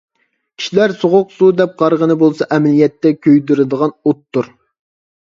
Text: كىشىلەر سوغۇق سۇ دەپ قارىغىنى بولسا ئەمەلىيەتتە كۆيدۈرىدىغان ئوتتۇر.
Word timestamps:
كىشىلەر 0.61 0.93
سوغۇق 1.01 1.35
سۇ 1.35 1.51
دەپ 1.59 1.77
قارىغىنى 1.83 2.17
بولسا 2.23 2.49
ئەمەلىيەتتە 2.57 3.15
كۆيدۈرىدىغان 3.29 3.99
ئوتتۇر. 4.01 4.55